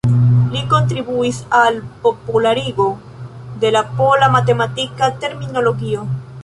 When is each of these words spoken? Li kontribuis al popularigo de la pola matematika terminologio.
Li 0.53 0.61
kontribuis 0.69 1.41
al 1.57 1.77
popularigo 2.07 2.89
de 3.65 3.73
la 3.77 3.87
pola 4.01 4.35
matematika 4.39 5.13
terminologio. 5.27 6.07